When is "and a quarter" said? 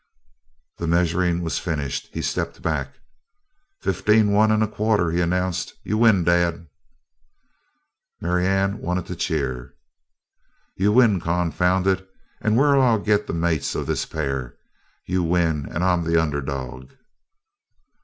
4.51-5.11